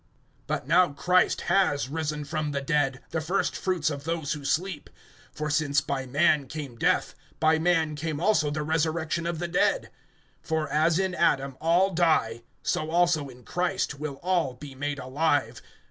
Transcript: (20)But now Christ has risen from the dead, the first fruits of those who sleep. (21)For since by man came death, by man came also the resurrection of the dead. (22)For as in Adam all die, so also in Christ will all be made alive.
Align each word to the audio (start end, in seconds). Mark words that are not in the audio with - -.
(20)But 0.47 0.65
now 0.65 0.89
Christ 0.93 1.41
has 1.41 1.87
risen 1.87 2.25
from 2.25 2.53
the 2.53 2.61
dead, 2.61 3.01
the 3.11 3.21
first 3.21 3.55
fruits 3.55 3.91
of 3.91 4.03
those 4.03 4.33
who 4.33 4.43
sleep. 4.43 4.89
(21)For 5.37 5.51
since 5.51 5.79
by 5.79 6.07
man 6.07 6.47
came 6.47 6.75
death, 6.75 7.13
by 7.39 7.59
man 7.59 7.95
came 7.95 8.19
also 8.19 8.49
the 8.49 8.63
resurrection 8.63 9.27
of 9.27 9.37
the 9.37 9.47
dead. 9.47 9.91
(22)For 10.43 10.67
as 10.71 10.97
in 10.97 11.13
Adam 11.13 11.55
all 11.61 11.91
die, 11.91 12.41
so 12.63 12.89
also 12.89 13.29
in 13.29 13.43
Christ 13.43 13.99
will 13.99 14.15
all 14.23 14.55
be 14.55 14.73
made 14.73 14.97
alive. 14.97 15.61